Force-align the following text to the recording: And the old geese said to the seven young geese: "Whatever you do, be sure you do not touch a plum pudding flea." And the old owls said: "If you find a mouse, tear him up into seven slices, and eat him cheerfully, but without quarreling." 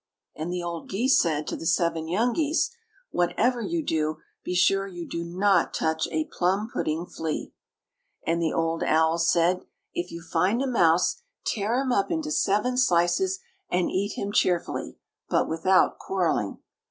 And 0.35 0.51
the 0.51 0.63
old 0.63 0.89
geese 0.89 1.21
said 1.21 1.45
to 1.45 1.55
the 1.55 1.67
seven 1.67 2.07
young 2.07 2.33
geese: 2.33 2.71
"Whatever 3.11 3.61
you 3.61 3.85
do, 3.85 4.17
be 4.43 4.55
sure 4.55 4.87
you 4.87 5.07
do 5.07 5.23
not 5.23 5.75
touch 5.75 6.07
a 6.07 6.25
plum 6.31 6.71
pudding 6.73 7.05
flea." 7.05 7.53
And 8.25 8.41
the 8.41 8.51
old 8.51 8.81
owls 8.81 9.29
said: 9.31 9.61
"If 9.93 10.11
you 10.11 10.23
find 10.23 10.59
a 10.63 10.65
mouse, 10.65 11.21
tear 11.45 11.75
him 11.79 11.91
up 11.91 12.09
into 12.09 12.31
seven 12.31 12.77
slices, 12.77 13.41
and 13.69 13.91
eat 13.91 14.13
him 14.13 14.31
cheerfully, 14.31 14.97
but 15.29 15.47
without 15.47 15.99
quarreling." 15.99 16.57